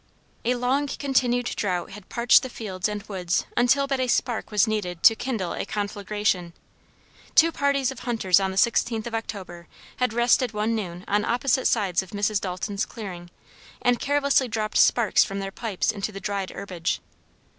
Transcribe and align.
A 0.43 0.55
long 0.55 0.87
continued 0.87 1.45
drought 1.55 1.91
had 1.91 2.09
parched 2.09 2.41
the 2.41 2.49
fields 2.49 2.89
and 2.89 3.03
woods 3.03 3.45
until 3.55 3.85
but 3.85 3.99
a 3.99 4.07
spark 4.07 4.49
was 4.49 4.65
needed 4.65 5.03
to 5.03 5.13
kindle 5.15 5.53
a 5.53 5.63
conflagration. 5.63 6.53
Two 7.35 7.51
parties 7.51 7.91
of 7.91 7.99
hunters 7.99 8.39
on 8.39 8.49
the 8.49 8.57
16th 8.57 9.05
of 9.05 9.13
October, 9.13 9.67
had 9.97 10.11
rested 10.11 10.53
one 10.53 10.73
noon 10.73 11.05
on 11.07 11.23
opposite 11.23 11.67
sides 11.67 12.01
of 12.01 12.13
Mrs. 12.13 12.41
Dalton's 12.41 12.87
clearing 12.87 13.29
and 13.79 13.99
carelessly 13.99 14.47
dropped 14.47 14.77
sparks 14.79 15.23
from 15.23 15.37
their 15.39 15.51
pipes 15.51 15.91
into 15.91 16.11
the 16.11 16.19
dried 16.19 16.49
herbage. 16.49 16.99